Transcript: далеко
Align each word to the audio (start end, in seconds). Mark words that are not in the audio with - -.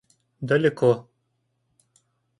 далеко 0.49 0.91